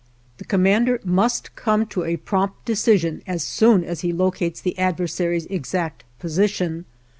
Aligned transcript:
The 0.39 0.45
commander 0.45 0.99
must 1.03 1.55
come 1.55 1.85
to 1.85 2.03
a 2.03 2.17
prompt 2.17 2.65
decision 2.65 3.21
as 3.27 3.43
soon 3.43 3.83
as 3.83 3.99
he 3.99 4.11
locates 4.11 4.59
the 4.59 4.75
adversary's 4.79 5.45
exact 5.45 6.05
position. 6.17 6.85